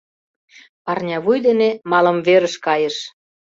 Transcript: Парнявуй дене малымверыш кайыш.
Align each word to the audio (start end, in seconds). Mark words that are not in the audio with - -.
Парнявуй 0.85 1.37
дене 1.47 1.69
малымверыш 1.91 2.55
кайыш. 2.65 2.97